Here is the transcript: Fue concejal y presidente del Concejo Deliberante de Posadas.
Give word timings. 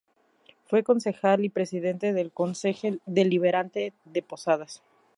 Fue 0.65 0.81
concejal 0.81 1.45
y 1.45 1.49
presidente 1.49 2.11
del 2.11 2.31
Concejo 2.31 2.87
Deliberante 3.05 3.93
de 4.05 4.23
Posadas. 4.23 4.81